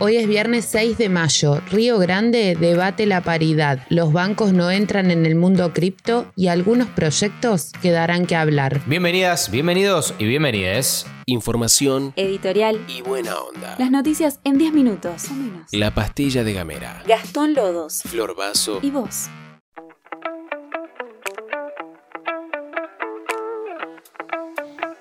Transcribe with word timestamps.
Hoy 0.00 0.16
es 0.16 0.26
viernes 0.26 0.64
6 0.66 0.98
de 0.98 1.08
mayo. 1.08 1.60
Río 1.70 1.98
Grande 1.98 2.56
debate 2.58 3.06
la 3.06 3.20
paridad. 3.22 3.86
Los 3.90 4.12
bancos 4.12 4.52
no 4.52 4.70
entran 4.72 5.10
en 5.12 5.24
el 5.24 5.36
mundo 5.36 5.72
cripto 5.72 6.32
y 6.34 6.48
algunos 6.48 6.88
proyectos 6.88 7.70
quedarán 7.80 8.26
que 8.26 8.34
hablar. 8.34 8.82
Bienvenidas, 8.86 9.50
bienvenidos 9.52 10.12
y 10.18 10.24
bienvenides. 10.26 11.06
Información 11.26 12.12
Editorial. 12.16 12.80
y 12.88 13.02
buena 13.02 13.36
onda. 13.38 13.76
Las 13.78 13.90
noticias 13.92 14.40
en 14.42 14.58
10 14.58 14.72
minutos 14.72 15.30
o 15.30 15.34
menos. 15.34 15.68
La 15.72 15.94
pastilla 15.94 16.42
de 16.42 16.52
Gamera. 16.52 17.02
Gastón 17.06 17.54
Lodos. 17.54 18.02
Flor 18.02 18.34
Vaso. 18.36 18.80
¿Y 18.82 18.90
vos? 18.90 19.28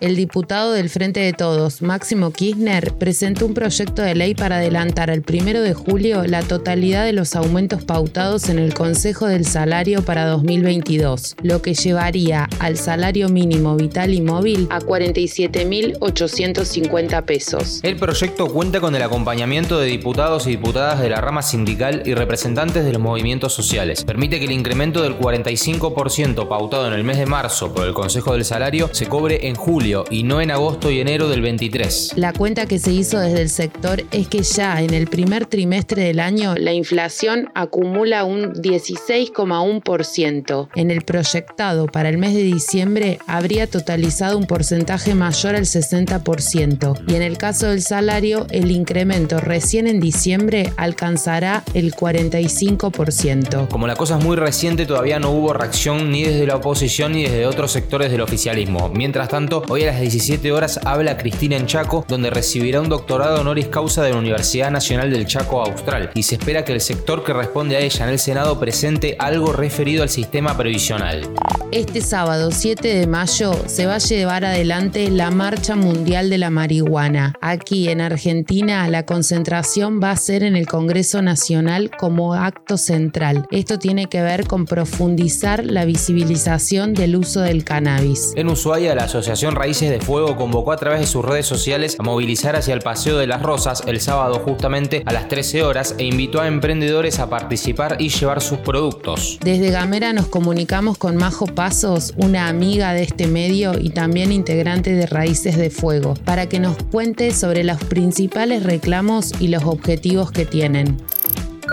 El 0.03 0.15
diputado 0.17 0.73
del 0.73 0.89
Frente 0.89 1.21
de 1.21 1.31
Todos, 1.31 1.81
Máximo 1.81 2.31
Kirchner, 2.31 2.93
presentó 2.95 3.45
un 3.45 3.53
proyecto 3.53 4.01
de 4.01 4.15
ley 4.15 4.35
para 4.35 4.57
adelantar 4.57 5.09
al 5.09 5.23
1 5.25 5.61
de 5.61 5.73
julio 5.73 6.27
la 6.27 6.41
totalidad 6.41 7.05
de 7.05 7.13
los 7.13 7.37
aumentos 7.37 7.85
pautados 7.85 8.49
en 8.49 8.59
el 8.59 8.73
Consejo 8.73 9.27
del 9.27 9.45
Salario 9.45 10.03
para 10.03 10.25
2022, 10.25 11.37
lo 11.41 11.61
que 11.61 11.73
llevaría 11.73 12.49
al 12.59 12.75
salario 12.75 13.29
mínimo 13.29 13.77
vital 13.77 14.13
y 14.13 14.19
móvil 14.19 14.67
a 14.71 14.81
47.850 14.81 17.23
pesos. 17.23 17.79
El 17.81 17.95
proyecto 17.95 18.49
cuenta 18.49 18.81
con 18.81 18.97
el 18.97 19.03
acompañamiento 19.03 19.79
de 19.79 19.87
diputados 19.87 20.47
y 20.47 20.49
diputadas 20.49 20.99
de 20.99 21.11
la 21.11 21.21
rama 21.21 21.43
sindical 21.43 22.03
y 22.05 22.13
representantes 22.13 22.83
de 22.83 22.91
los 22.91 23.01
movimientos 23.01 23.53
sociales. 23.53 24.03
Permite 24.03 24.39
que 24.39 24.45
el 24.47 24.51
incremento 24.51 25.01
del 25.01 25.17
45% 25.17 26.49
pautado 26.49 26.87
en 26.87 26.93
el 26.93 27.05
mes 27.05 27.19
de 27.19 27.25
marzo 27.25 27.73
por 27.73 27.87
el 27.87 27.93
Consejo 27.93 28.33
del 28.33 28.43
Salario 28.43 28.89
se 28.91 29.05
cobre 29.05 29.47
en 29.47 29.55
julio 29.55 29.92
y 30.09 30.23
no 30.23 30.41
en 30.41 30.51
agosto 30.51 30.89
y 30.89 30.99
enero 30.99 31.29
del 31.29 31.41
23. 31.41 32.13
La 32.15 32.33
cuenta 32.33 32.65
que 32.65 32.79
se 32.79 32.91
hizo 32.91 33.19
desde 33.19 33.41
el 33.41 33.49
sector 33.49 34.03
es 34.11 34.27
que 34.27 34.41
ya 34.41 34.81
en 34.81 34.93
el 34.93 35.07
primer 35.07 35.45
trimestre 35.45 36.03
del 36.03 36.19
año 36.19 36.55
la 36.55 36.73
inflación 36.73 37.49
acumula 37.53 38.23
un 38.23 38.53
16,1%. 38.53 40.69
En 40.75 40.91
el 40.91 41.03
proyectado 41.03 41.85
para 41.85 42.09
el 42.09 42.17
mes 42.17 42.33
de 42.33 42.43
diciembre 42.43 43.19
habría 43.27 43.67
totalizado 43.67 44.37
un 44.37 44.47
porcentaje 44.47 45.13
mayor 45.13 45.55
al 45.55 45.65
60% 45.65 47.03
y 47.07 47.15
en 47.15 47.21
el 47.21 47.37
caso 47.37 47.67
del 47.67 47.81
salario 47.81 48.47
el 48.49 48.71
incremento 48.71 49.39
recién 49.39 49.87
en 49.87 49.99
diciembre 49.99 50.71
alcanzará 50.77 51.63
el 51.73 51.93
45%. 51.93 53.67
Como 53.67 53.87
la 53.87 53.95
cosa 53.95 54.17
es 54.17 54.23
muy 54.23 54.35
reciente, 54.35 54.85
todavía 54.85 55.19
no 55.19 55.31
hubo 55.31 55.53
reacción 55.53 56.11
ni 56.11 56.23
desde 56.23 56.47
la 56.47 56.55
oposición 56.55 57.13
ni 57.13 57.23
desde 57.23 57.45
otros 57.45 57.71
sectores 57.71 58.11
del 58.11 58.21
oficialismo. 58.21 58.89
Mientras 58.89 59.29
tanto, 59.29 59.63
hoy 59.69 59.82
a 59.83 59.91
las 59.91 60.01
17 60.01 60.51
horas 60.51 60.79
habla 60.85 61.17
Cristina 61.17 61.57
en 61.57 61.65
Chaco, 61.65 62.05
donde 62.07 62.29
recibirá 62.29 62.81
un 62.81 62.89
doctorado 62.89 63.41
honoris 63.41 63.67
causa 63.67 64.03
de 64.03 64.11
la 64.11 64.17
Universidad 64.17 64.71
Nacional 64.71 65.11
del 65.11 65.25
Chaco 65.25 65.61
Austral, 65.61 66.11
y 66.15 66.23
se 66.23 66.35
espera 66.35 66.63
que 66.63 66.73
el 66.73 66.81
sector 66.81 67.23
que 67.23 67.33
responde 67.33 67.75
a 67.75 67.79
ella 67.79 68.05
en 68.05 68.11
el 68.11 68.19
Senado 68.19 68.59
presente 68.59 69.15
algo 69.19 69.51
referido 69.53 70.03
al 70.03 70.09
sistema 70.09 70.55
previsional. 70.57 71.29
Este 71.71 72.01
sábado 72.01 72.51
7 72.51 72.87
de 72.87 73.07
mayo 73.07 73.53
se 73.65 73.87
va 73.87 73.95
a 73.95 73.97
llevar 73.97 74.45
adelante 74.45 75.09
la 75.09 75.31
Marcha 75.31 75.75
Mundial 75.75 76.29
de 76.29 76.37
la 76.37 76.51
Marihuana. 76.51 77.33
Aquí 77.41 77.89
en 77.89 77.99
Argentina 77.99 78.87
la 78.87 79.07
concentración 79.07 79.99
va 79.99 80.11
a 80.11 80.15
ser 80.15 80.43
en 80.43 80.55
el 80.55 80.67
Congreso 80.67 81.23
Nacional 81.23 81.89
como 81.97 82.35
acto 82.35 82.77
central. 82.77 83.47
Esto 83.49 83.79
tiene 83.79 84.05
que 84.05 84.21
ver 84.21 84.45
con 84.45 84.65
profundizar 84.65 85.65
la 85.65 85.83
visibilización 85.85 86.93
del 86.93 87.15
uso 87.15 87.41
del 87.41 87.63
cannabis. 87.63 88.33
En 88.35 88.49
Ushuaia, 88.49 88.93
la 88.93 89.05
Asociación 89.05 89.55
Raíces 89.63 89.89
de 89.89 90.01
Fuego 90.01 90.35
convocó 90.35 90.73
a 90.73 90.75
través 90.75 90.99
de 90.99 91.07
sus 91.07 91.23
redes 91.23 91.45
sociales 91.45 91.95
a 91.97 92.03
movilizar 92.03 92.57
hacia 92.57 92.73
el 92.73 92.81
Paseo 92.81 93.17
de 93.17 93.27
las 93.27 93.41
Rosas 93.41 93.81
el 93.87 94.01
sábado 94.01 94.41
justamente 94.43 95.03
a 95.05 95.13
las 95.13 95.29
13 95.29 95.63
horas 95.63 95.95
e 95.97 96.03
invitó 96.03 96.41
a 96.41 96.49
emprendedores 96.49 97.19
a 97.19 97.29
participar 97.29 97.95
y 97.97 98.09
llevar 98.09 98.41
sus 98.41 98.57
productos. 98.57 99.39
Desde 99.41 99.71
Gamera 99.71 100.11
nos 100.11 100.27
comunicamos 100.27 100.97
con 100.97 101.15
Majo 101.15 101.45
Pasos, 101.45 102.13
una 102.17 102.49
amiga 102.49 102.91
de 102.91 103.03
este 103.03 103.27
medio 103.27 103.79
y 103.79 103.91
también 103.91 104.33
integrante 104.33 104.91
de 104.91 105.05
Raíces 105.05 105.55
de 105.55 105.69
Fuego, 105.69 106.15
para 106.25 106.49
que 106.49 106.59
nos 106.59 106.75
cuente 106.91 107.31
sobre 107.31 107.63
los 107.63 107.81
principales 107.85 108.63
reclamos 108.63 109.31
y 109.39 109.47
los 109.47 109.63
objetivos 109.63 110.33
que 110.33 110.45
tienen. 110.45 110.97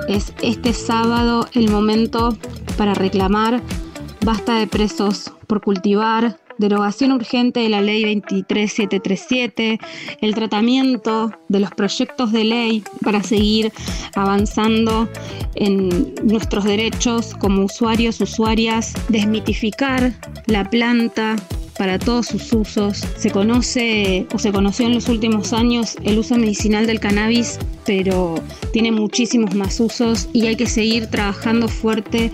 Es 0.06 0.32
este 0.42 0.74
sábado 0.74 1.48
el 1.54 1.68
momento 1.68 2.38
para 2.78 2.94
reclamar 2.94 3.60
basta 4.24 4.60
de 4.60 4.68
presos 4.68 5.32
por 5.48 5.60
cultivar, 5.60 6.38
derogación 6.60 7.12
urgente 7.12 7.60
de 7.60 7.70
la 7.70 7.80
ley 7.80 8.04
23737, 8.04 9.80
el 10.20 10.34
tratamiento 10.34 11.32
de 11.48 11.60
los 11.60 11.70
proyectos 11.70 12.32
de 12.32 12.44
ley 12.44 12.84
para 13.02 13.22
seguir 13.22 13.72
avanzando 14.14 15.08
en 15.54 16.14
nuestros 16.22 16.64
derechos 16.64 17.34
como 17.34 17.64
usuarios, 17.64 18.20
usuarias, 18.20 18.92
desmitificar 19.08 20.12
la 20.46 20.68
planta 20.68 21.36
para 21.78 21.98
todos 21.98 22.26
sus 22.26 22.52
usos. 22.52 23.02
Se 23.16 23.30
conoce 23.30 24.26
o 24.34 24.38
se 24.38 24.52
conoció 24.52 24.84
en 24.84 24.92
los 24.92 25.08
últimos 25.08 25.54
años 25.54 25.96
el 26.04 26.18
uso 26.18 26.36
medicinal 26.36 26.86
del 26.86 27.00
cannabis, 27.00 27.58
pero 27.86 28.34
tiene 28.74 28.92
muchísimos 28.92 29.54
más 29.54 29.80
usos 29.80 30.28
y 30.34 30.46
hay 30.46 30.56
que 30.56 30.66
seguir 30.66 31.06
trabajando 31.06 31.68
fuerte 31.68 32.30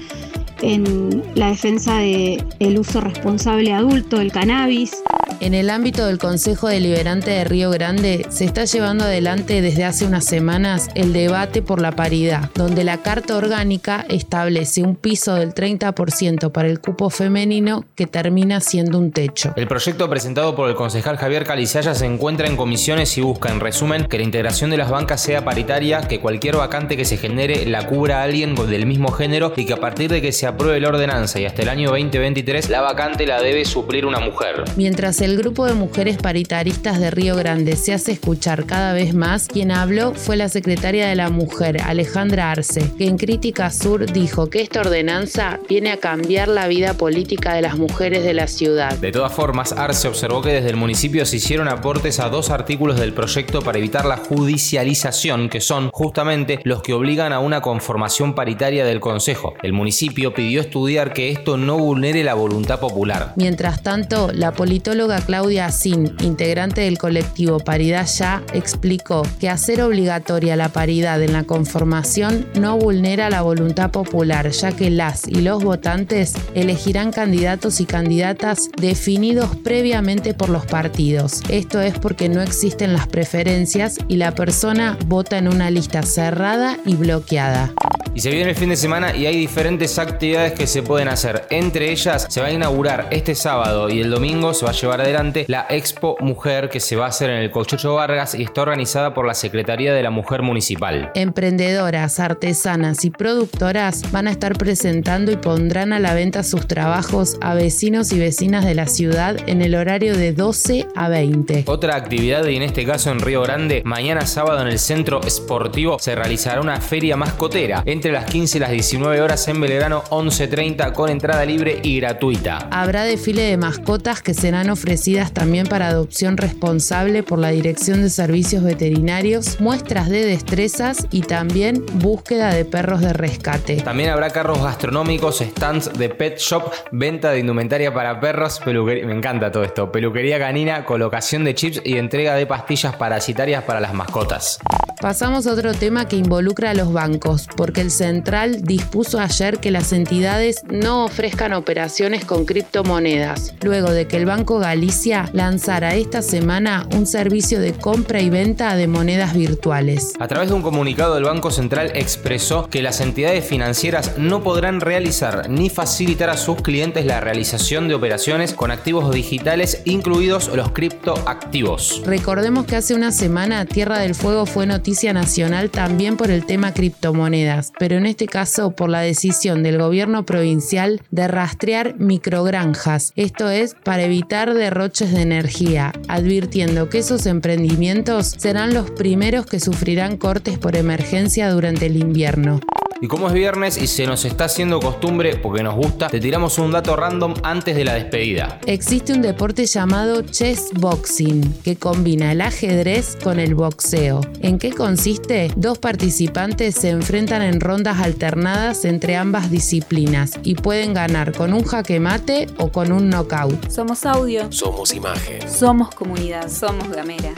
en 0.63 1.23
la 1.35 1.49
defensa 1.49 1.99
del 1.99 2.79
uso 2.79 3.01
responsable 3.01 3.73
adulto 3.73 4.19
del 4.19 4.33
cannabis. 4.33 5.03
En 5.39 5.53
el 5.53 5.69
ámbito 5.69 6.07
del 6.07 6.17
Consejo 6.17 6.69
Deliberante 6.69 7.31
de 7.31 7.45
Río 7.45 7.71
Grande 7.71 8.25
se 8.31 8.47
está 8.47 8.65
llevando 8.65 9.05
adelante 9.05 9.61
desde 9.61 9.85
hace 9.85 10.07
unas 10.07 10.25
semanas 10.25 10.89
el 10.95 11.13
debate 11.13 11.61
por 11.61 11.83
la 11.83 11.93
paridad, 11.93 12.51
donde 12.55 12.85
la 12.85 13.03
Carta 13.03 13.37
Orgánica 13.37 14.07
establece 14.09 14.83
un 14.83 14.97
piso 14.97 15.35
del 15.35 15.53
30% 15.53 16.53
para 16.53 16.69
el 16.69 16.81
cupo 16.81 17.11
femenino 17.11 17.85
que 17.95 18.07
termina 18.07 18.61
siendo 18.61 18.99
un 18.99 19.13
techo. 19.13 19.53
El 19.57 19.69
proyecto 19.69 20.09
presentado 20.09 20.57
por 20.57 20.71
el 20.71 20.75
concejal 20.75 21.19
Javier 21.19 21.45
Calizaya 21.45 21.95
se 21.95 22.07
encuentra 22.07 22.47
en 22.47 22.57
comisiones 22.57 23.17
y 23.19 23.21
busca, 23.21 23.51
en 23.51 23.61
resumen, 23.61 24.07
que 24.07 24.17
la 24.17 24.25
integración 24.25 24.71
de 24.71 24.79
las 24.79 24.89
bancas 24.89 25.21
sea 25.21 25.45
paritaria, 25.45 26.01
que 26.09 26.19
cualquier 26.19 26.57
vacante 26.57 26.97
que 26.97 27.05
se 27.05 27.19
genere 27.19 27.67
la 27.67 27.87
cubra 27.87 28.21
a 28.21 28.23
alguien 28.23 28.55
del 28.55 28.87
mismo 28.87 29.13
género 29.13 29.53
y 29.55 29.67
que 29.67 29.75
a 29.75 29.81
partir 29.81 30.11
de 30.11 30.23
que 30.23 30.33
se 30.33 30.47
apruebe 30.47 30.81
la 30.81 30.89
ordenanza 30.89 31.39
y 31.41 31.45
hasta 31.45 31.61
el 31.61 31.69
año 31.69 31.91
2023 31.91 32.71
la 32.71 32.81
vacante 32.81 33.27
la 33.27 33.43
debe 33.43 33.67
suplir 33.67 34.07
una 34.07 34.21
mujer. 34.21 34.65
Mientras 34.77 35.21
el 35.21 35.26
grupo 35.35 35.67
de 35.67 35.73
mujeres 35.73 36.19
paritaristas 36.19 37.01
de 37.01 37.11
Río 37.11 37.35
Grande 37.37 37.75
se 37.77 37.95
hace 37.95 38.13
escuchar 38.13 38.67
cada 38.67 38.93
vez 38.93 39.15
más, 39.15 39.49
quien 39.49 39.73
habló 39.73 40.15
fue 40.15 40.37
la 40.37 40.49
secretaria 40.49 41.09
de 41.09 41.17
la 41.17 41.31
Mujer, 41.31 41.81
Alejandra 41.83 42.51
Arce, 42.51 42.93
que 42.99 43.07
en 43.07 43.17
Crítica 43.17 43.71
Sur 43.71 44.13
dijo 44.13 44.51
que 44.51 44.61
esta 44.61 44.81
ordenanza 44.81 45.59
viene 45.69 45.91
a 45.91 45.97
cambiar 45.97 46.49
la 46.49 46.69
vida 46.69 46.95
política 46.95 47.55
de 47.55 47.63
las 47.63 47.79
mujeres 47.79 48.25
de 48.25 48.35
la 48.35 48.47
ciudad. 48.47 48.99
De 48.99 49.11
todas 49.11 49.33
formas, 49.33 49.73
Arce 49.73 50.07
observó 50.07 50.43
que 50.43 50.53
desde 50.53 50.71
el 50.71 50.77
municipio 50.77 51.25
se 51.25 51.37
hicieron 51.37 51.69
aportes 51.69 52.21
a 52.21 52.29
dos 52.29 52.51
artículos 52.51 53.01
del 53.01 53.15
proyecto 53.15 53.63
para 53.63 53.79
evitar 53.79 54.05
la 54.05 54.19
judicialización, 54.19 55.49
que 55.49 55.61
son 55.61 55.91
justamente 55.93 56.61
los 56.65 56.83
que 56.83 56.93
obligan 56.93 57.33
a 57.33 57.41
una 57.41 57.63
conformación 57.63 58.35
paritaria 58.35 58.85
del 58.85 59.01
Consejo. 59.01 59.55
El 59.63 59.73
municipio 59.73 60.35
pidió 60.35 60.61
estudiar 60.61 61.13
que 61.13 61.31
esto 61.31 61.57
no 61.57 61.79
vulnere 61.79 62.23
la 62.23 62.35
voluntad 62.35 62.81
popular. 62.81 63.33
Mientras 63.37 63.83
tanto, 63.83 64.31
la 64.33 64.53
politóloga 64.53 65.16
Claudia 65.21 65.71
Sin, 65.71 66.15
integrante 66.21 66.83
del 66.83 66.99
colectivo 66.99 67.59
Paridad 67.59 68.07
Ya, 68.07 68.43
explicó 68.53 69.23
que 69.41 69.49
hacer 69.49 69.83
obligatoria 69.83 70.57
la 70.57 70.69
paridad 70.69 71.23
en 71.23 71.33
la 71.33 71.45
conformación 71.45 72.47
no 72.59 72.79
vulnera 72.79 73.31
la 73.31 73.43
voluntad 73.43 73.91
popular, 73.91 74.51
ya 74.51 74.73
que 74.73 74.91
las 74.91 75.29
y 75.29 75.43
los 75.43 75.63
votantes 75.63 76.35
elegirán 76.55 77.13
candidatos 77.13 77.81
y 77.81 77.87
candidatas 77.87 78.71
definidos 78.81 79.57
previamente 79.57 80.35
por 80.35 80.49
los 80.49 80.67
partidos. 80.67 81.43
Esto 81.49 81.81
es 81.81 81.99
porque 81.99 82.29
no 82.29 82.43
existen 82.43 82.93
las 82.93 83.07
preferencias 83.07 83.99
y 84.09 84.17
la 84.17 84.35
persona 84.35 84.99
vota 85.07 85.39
en 85.39 85.49
una 85.49 85.71
lista 85.71 86.03
cerrada 86.03 86.79
y 86.85 86.95
bloqueada. 86.95 87.73
Y 88.17 88.21
se 88.21 88.31
viene 88.31 88.49
el 88.49 88.57
fin 88.57 88.71
de 88.71 88.77
semana 88.77 89.15
y 89.15 89.27
hay 89.27 89.37
diferentes 89.37 89.99
actividades 89.99 90.55
que 90.55 90.67
se 90.67 90.83
pueden 90.83 91.09
hacer. 91.09 91.45
Entre 91.51 91.91
ellas 91.91 92.27
se 92.31 92.41
va 92.41 92.47
a 92.47 92.51
inaugurar 92.51 93.09
este 93.11 93.35
sábado 93.35 93.91
y 93.91 94.01
el 94.01 94.09
domingo 94.09 94.55
se 94.55 94.65
va 94.65 94.71
a 94.71 94.75
llevar 94.75 95.03
adelante 95.03 95.45
la 95.49 95.67
Expo 95.69 96.17
Mujer 96.21 96.71
que 96.71 96.81
se 96.81 96.97
va 96.97 97.05
a 97.05 97.09
hacer 97.09 97.29
en 97.29 97.43
el 97.43 97.51
Cochocho 97.51 97.95
Vargas 97.95 98.35
y 98.35 98.45
está 98.45 98.63
organizada 98.63 99.13
por 99.13 99.27
la 99.27 99.35
Secretaría 99.35 99.93
de 99.93 100.03
la 100.03 100.09
Mujer 100.09 100.41
Municipal. 100.41 101.11
Emprendedoras, 101.15 102.19
artesanas 102.19 103.05
y 103.05 103.11
productoras 103.11 104.11
van 104.11 104.29
a 104.29 104.31
estar 104.31 104.57
presentando 104.57 105.31
y 105.31 105.37
pondrán 105.37 105.93
a 105.93 106.01
la 106.01 106.15
venta 106.15 106.43
sus 106.43 106.67
trabajos 106.67 107.37
a 107.43 107.53
vecinos 107.53 108.13
y 108.13 108.19
vecinas 108.19 108.65
de 108.65 108.77
la 108.77 108.87
ciudad 108.87 109.37
en 109.47 109.61
el 109.61 109.75
horario 109.75 110.17
de 110.17 110.33
12 110.33 110.87
a 110.97 111.11
20. 111.11 111.65
Otra 111.67 111.97
actividad, 111.97 112.47
y 112.47 112.57
en 112.57 112.63
este 112.63 112.87
caso 112.87 113.11
en 113.11 113.21
Río 113.21 113.43
Grande, 113.43 113.83
mañana 113.85 114.25
sábado 114.25 114.63
en 114.63 114.69
el 114.69 114.79
Centro 114.79 115.21
Esportivo 115.21 115.99
se 115.99 116.15
realizará 116.15 116.63
una 116.63 116.81
feria 116.81 117.19
mascotera 117.19 117.83
entre 117.85 118.06
las 118.13 118.25
15 118.27 118.59
y 118.59 118.61
las 118.61 118.71
19 118.71 119.21
horas 119.21 119.49
en 119.49 119.61
Belgrano 119.61 120.05
11.30 120.11 120.93
con 120.93 121.11
entrada 121.11 121.45
libre 121.45 121.81
y 121.83 122.01
gratuita. 122.01 122.69
Habrá 122.71 123.05
desfile 123.05 123.43
de 123.43 123.57
mascotas 123.57 124.23
que 124.23 124.35
serán 124.35 124.71
ofrecidas 124.71 125.33
también 125.33 125.67
para 125.67 125.89
adopción 125.89 126.37
responsable 126.37 127.23
por 127.23 127.39
la 127.39 127.51
Dirección 127.51 128.03
de 128.03 128.11
Servicios 128.11 128.63
Veterinarios, 128.63 129.61
muestras 129.61 130.09
de 130.09 130.25
destrezas 130.25 131.07
y 131.11 131.23
también 131.23 131.85
búsqueda 131.95 132.53
de 132.55 132.65
perros 132.65 133.01
de 133.01 133.13
rescate. 133.13 133.77
También 133.77 134.11
habrá 134.11 134.31
carros 134.31 134.63
gastronómicos, 134.63 135.39
stands 135.39 135.93
de 135.99 136.09
pet 136.09 136.39
shop, 136.39 136.71
venta 136.93 137.31
de 137.31 137.41
indumentaria 137.41 137.93
para 137.93 138.21
perros, 138.21 138.61
peluquería, 138.61 139.07
me 139.07 139.15
encanta 139.15 139.51
todo 139.51 139.65
esto, 139.65 139.91
peluquería 139.91 140.39
canina, 140.39 140.85
colocación 140.85 141.45
de 141.45 141.55
chips 141.55 141.81
y 141.85 141.99
entrega 141.99 142.35
de 142.35 142.47
pastillas 142.47 142.97
parasitarias 142.97 143.63
para 143.65 143.81
las 143.81 143.95
mascotas. 143.95 144.59
Pasamos 145.07 145.47
a 145.47 145.53
otro 145.53 145.73
tema 145.73 146.09
que 146.09 146.17
involucra 146.17 146.71
a 146.71 146.75
los 146.75 146.93
bancos, 146.93 147.47
porque 147.57 147.81
el 147.81 147.93
Central 147.93 148.63
dispuso 148.63 149.21
ayer 149.21 149.59
que 149.59 149.71
las 149.71 149.93
entidades 149.93 150.65
no 150.69 151.05
ofrezcan 151.05 151.53
operaciones 151.53 152.25
con 152.25 152.45
criptomonedas, 152.45 153.55
luego 153.63 153.93
de 153.93 154.09
que 154.09 154.17
el 154.17 154.27
Banco 154.27 154.59
Galicia 154.59 155.31
lanzara 155.33 155.95
esta 155.95 156.23
semana 156.23 156.89
un 156.93 157.07
servicio 157.07 157.61
de 157.61 157.73
compra 157.73 158.21
y 158.21 158.31
venta 158.31 158.75
de 158.75 158.89
monedas 158.89 159.35
virtuales. 159.35 160.15
A 160.19 160.27
través 160.27 160.49
de 160.49 160.57
un 160.57 160.63
comunicado, 160.63 161.17
el 161.17 161.23
Banco 161.23 161.53
Central 161.53 161.93
expresó 161.95 162.69
que 162.69 162.83
las 162.83 163.01
entidades 163.01 163.45
financieras 163.45 164.19
no 164.19 164.43
podrán 164.43 164.81
realizar 164.81 165.49
ni 165.49 165.71
facilitar 165.71 166.31
a 166.31 166.37
sus 166.37 166.63
clientes 166.63 167.07
la 167.07 167.21
realización 167.21 167.87
de 167.87 167.95
operaciones 167.95 168.55
con 168.55 168.73
activos 168.73 169.15
digitales, 169.15 169.83
incluidos 169.85 170.49
los 170.49 170.73
criptoactivos. 170.73 172.03
Recordemos 172.05 172.67
que 172.67 172.75
hace 172.75 172.97
una 172.97 173.13
semana 173.13 173.67
Tierra 173.67 174.01
del 174.01 174.17
Fuego 174.17 174.47
fue 174.47 174.67
noticia 174.67 174.96
nacional 175.05 175.71
también 175.71 176.17
por 176.17 176.31
el 176.31 176.47
tema 176.47 176.73
criptomonedas, 176.73 177.73
pero 177.79 177.97
en 177.97 178.07
este 178.07 178.27
caso 178.27 178.71
por 178.71 178.89
la 178.89 179.01
decisión 179.01 179.63
del 179.63 179.79
gobierno 179.79 180.25
provincial 180.25 181.03
de 181.11 181.29
rastrear 181.29 181.97
microgranjas, 181.99 183.13
esto 183.15 183.51
es 183.51 183.75
para 183.85 184.05
evitar 184.05 184.55
derroches 184.55 185.13
de 185.13 185.23
energía, 185.23 185.93
advirtiendo 186.09 186.89
que 186.89 186.99
esos 186.99 187.27
emprendimientos 187.27 188.35
serán 188.39 188.73
los 188.73 188.91
primeros 188.91 189.45
que 189.47 189.61
sufrirán 189.61 190.17
cortes 190.17 190.59
por 190.59 190.77
emergencia 190.77 191.51
durante 191.51 191.87
el 191.87 191.97
invierno. 191.97 192.61
Y 193.01 193.09
como 193.09 193.29
es 193.29 193.35
viernes 193.35 193.77
y 193.77 193.87
se 193.87 194.07
nos 194.07 194.25
está 194.25 194.45
haciendo 194.45 194.81
costumbre, 194.81 195.37
porque 195.37 195.63
nos 195.63 195.75
gusta, 195.75 196.09
te 196.09 196.19
tiramos 196.19 196.59
un 196.59 196.71
dato 196.71 196.97
random 196.97 197.35
antes 197.43 197.77
de 197.77 197.85
la 197.85 197.95
despedida. 197.95 198.59
Existe 198.67 199.13
un 199.13 199.21
deporte 199.21 199.67
llamado 199.67 200.23
chess 200.23 200.71
boxing, 200.75 201.61
que 201.63 201.77
combina 201.77 202.33
el 202.33 202.41
ajedrez 202.41 203.19
con 203.23 203.39
el 203.39 203.55
boxeo. 203.55 204.23
¿En 204.41 204.59
qué 204.59 204.73
consiste? 204.73 205.51
Dos 205.57 205.79
participantes 205.79 206.75
se 206.75 206.91
enfrentan 206.91 207.43
en 207.43 207.61
rondas 207.61 208.01
alternadas 208.01 208.85
entre 208.87 209.17
ambas 209.17 209.51
disciplinas 209.51 210.39
y 210.43 210.55
pueden 210.55 210.95
ganar 210.95 211.33
con 211.33 211.53
un 211.53 211.65
jaque 211.65 212.01
mate 212.01 212.47
o 212.59 212.73
con 212.73 212.93
un 212.93 213.11
knockout. 213.11 213.71
Somos 213.71 214.07
audio. 214.07 214.51
Somos 214.51 214.95
imagen. 214.95 215.49
Somos 215.49 215.95
comunidad. 215.95 216.49
Somos 216.49 216.89
gamera. 216.89 217.35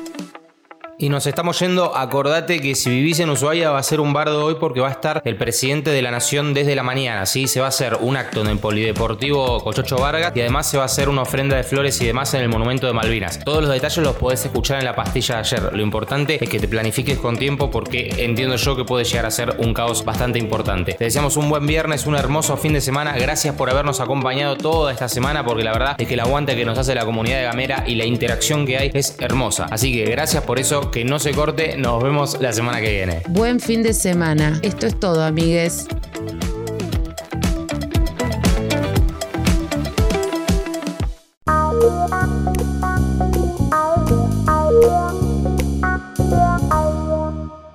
Y 1.01 1.11
nos 1.11 1.29
estamos 1.29 1.61
yendo, 1.61 1.97
acordate 1.97 2.59
que 2.59 2.75
si 2.75 2.91
vivís 2.91 3.21
en 3.21 3.31
Ushuaia 3.31 3.71
va 3.71 3.79
a 3.79 3.83
ser 3.85 4.01
un 4.01 4.13
bardo 4.13 4.45
hoy 4.45 4.57
porque 4.59 4.81
va 4.81 4.89
a 4.89 4.91
estar 4.91 5.23
el 5.25 5.37
presidente 5.37 5.91
de 5.91 6.03
la 6.03 6.11
nación 6.11 6.55
desde 6.55 6.75
la 6.75 6.83
mañana, 6.83 7.25
¿sí? 7.25 7.47
Se 7.47 7.61
va 7.61 7.67
a 7.67 7.69
hacer 7.69 7.99
un 8.01 8.17
acto 8.17 8.41
en 8.41 8.49
el 8.49 8.59
Polideportivo 8.59 9.63
Cochocho 9.63 9.97
Vargas 9.99 10.33
y 10.35 10.41
además 10.41 10.69
se 10.69 10.77
va 10.77 10.83
a 10.83 10.87
hacer 10.87 11.09
una 11.09 11.23
ofrenda 11.23 11.57
de 11.57 11.63
flores 11.63 12.01
y 12.01 12.07
demás 12.07 12.35
en 12.35 12.41
el 12.41 12.49
Monumento 12.49 12.89
de 12.89 12.95
Malvinas. 12.95 13.39
Todos 13.45 13.63
los 13.63 13.71
detalles 13.71 13.99
los 13.99 14.17
podés 14.17 14.45
escuchar 14.45 14.81
en 14.81 14.87
la 14.87 14.97
pastilla 14.97 15.37
de 15.37 15.41
ayer. 15.43 15.73
Lo 15.73 15.83
importante 15.85 16.43
es 16.43 16.51
que 16.51 16.59
te 16.59 16.67
planifiques 16.67 17.19
con 17.19 17.37
tiempo 17.37 17.71
porque 17.71 18.13
entiendo 18.19 18.57
yo 18.57 18.75
que 18.75 18.85
puede 18.85 19.05
llegar 19.05 19.27
a 19.27 19.31
ser 19.31 19.55
un 19.59 19.73
caos 19.75 20.05
bastante 20.05 20.41
importante. 20.41 20.95
Te 20.95 21.05
deseamos 21.05 21.37
un 21.37 21.49
buen 21.49 21.65
viernes, 21.65 22.07
un 22.07 22.17
hermoso 22.17 22.57
fin 22.57 22.73
de 22.73 22.81
semana. 22.81 23.17
Gracias 23.17 23.55
por 23.55 23.71
habernos 23.71 24.01
acompañado 24.01 24.57
toda 24.57 24.91
esta 24.91 25.09
semana 25.09 25.45
porque 25.45 25.63
la 25.63 25.71
verdad 25.71 25.95
es 25.97 26.09
que 26.09 26.15
el 26.15 26.21
aguante 26.21 26.57
que 26.57 26.65
nos 26.65 26.77
hace 26.77 26.97
la 26.97 27.05
comunidad 27.05 27.39
de 27.39 27.45
Gamera 27.45 27.85
y 27.87 27.95
la 27.95 28.05
interacción 28.05 28.67
que 28.67 28.79
hay 28.79 28.91
es 28.93 29.15
hermosa. 29.21 29.69
Así 29.71 29.93
que 29.93 30.05
gracias 30.11 30.43
por 30.43 30.59
eso 30.59 30.88
que 30.91 31.05
no 31.05 31.19
se 31.19 31.33
corte. 31.33 31.77
Nos 31.77 32.03
vemos 32.03 32.41
la 32.41 32.53
semana 32.53 32.81
que 32.81 32.91
viene. 32.91 33.23
Buen 33.29 33.61
fin 33.61 33.83
de 33.83 33.93
semana. 33.93 34.59
Esto 34.63 34.87
es 34.87 34.99
todo, 34.99 35.23
amigues. 35.23 35.87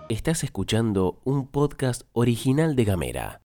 Estás 0.10 0.46
escuchando 0.46 1.20
un 1.26 1.48
podcast 1.48 2.04
original 2.14 2.78
de 2.78 2.86
Gamera. 2.86 3.42